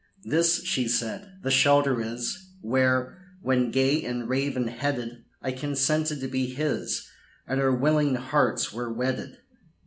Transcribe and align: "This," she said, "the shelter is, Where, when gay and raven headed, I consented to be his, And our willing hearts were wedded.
"This," 0.23 0.63
she 0.65 0.87
said, 0.87 1.31
"the 1.43 1.51
shelter 1.51 2.01
is, 2.01 2.55
Where, 2.61 3.19
when 3.43 3.69
gay 3.69 4.01
and 4.03 4.27
raven 4.27 4.67
headed, 4.67 5.23
I 5.43 5.51
consented 5.51 6.21
to 6.21 6.27
be 6.27 6.47
his, 6.47 7.07
And 7.45 7.61
our 7.61 7.71
willing 7.71 8.15
hearts 8.15 8.73
were 8.73 8.91
wedded. 8.91 9.37